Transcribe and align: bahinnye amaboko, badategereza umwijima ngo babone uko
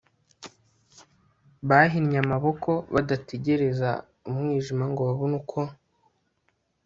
bahinnye 1.69 2.17
amaboko, 2.25 2.71
badategereza 2.93 3.89
umwijima 4.29 4.83
ngo 4.91 4.99
babone 5.07 5.35
uko 5.41 5.59